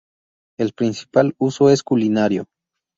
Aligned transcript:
El 0.57 0.73
principal 0.73 1.35
uso 1.37 1.69
es 1.69 1.83
culinario. 1.83 2.47